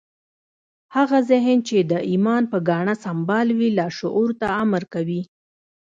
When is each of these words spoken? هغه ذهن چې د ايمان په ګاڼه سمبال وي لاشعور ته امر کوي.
هغه 0.95 1.17
ذهن 1.31 1.57
چې 1.67 1.77
د 1.91 1.93
ايمان 2.09 2.43
په 2.51 2.57
ګاڼه 2.69 2.95
سمبال 3.05 3.47
وي 3.57 3.69
لاشعور 3.77 4.29
ته 4.39 4.47
امر 4.63 4.83
کوي. 4.93 5.21